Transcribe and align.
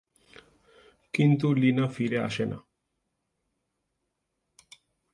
কিন্তু 1.13 1.47
লীনা 1.53 1.85
ফিরে 1.87 2.19
আসে 2.19 2.45
না। 2.45 2.57